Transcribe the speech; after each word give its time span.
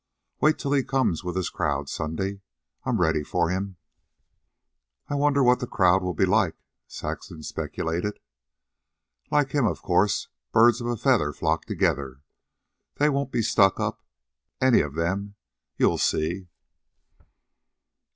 Wait 0.39 0.57
till 0.57 0.71
he 0.73 0.81
comes 0.83 1.23
with 1.23 1.35
his 1.35 1.51
crowd 1.51 1.87
Sunday. 1.87 2.41
I'm 2.85 2.99
ready 2.99 3.23
for 3.23 3.51
him." 3.51 3.77
"I 5.07 5.13
wonder 5.13 5.43
what 5.43 5.59
the 5.59 5.67
crowd 5.67 6.01
will 6.01 6.15
be 6.15 6.25
like," 6.25 6.55
Saxon 6.87 7.43
speculated. 7.43 8.19
"Like 9.29 9.51
him, 9.51 9.67
of 9.67 9.83
course. 9.83 10.27
Birds 10.51 10.81
of 10.81 10.87
a 10.87 10.97
feather 10.97 11.31
flock 11.31 11.65
together. 11.65 12.23
They 12.95 13.09
won't 13.09 13.31
be 13.31 13.43
stuck 13.43 13.79
up, 13.79 14.01
any 14.59 14.81
of 14.81 14.95
them, 14.95 15.35
you'll 15.77 15.99
see." 15.99 16.47